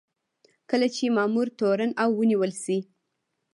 کله 0.69 0.87
چې 0.95 1.13
مامور 1.17 1.47
تورن 1.59 1.91
او 2.03 2.09
ونیول 2.19 2.51
شي. 2.63 2.77